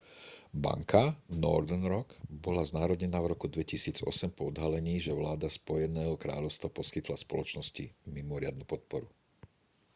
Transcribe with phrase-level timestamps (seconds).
[0.65, 1.01] banka
[1.43, 2.09] northern rock
[2.45, 7.85] bola znárodnená v roku 2008 po odhalení že vláda spojeného kráľovstva poskytla spoločnosti
[8.15, 9.05] mimoriadnu podporu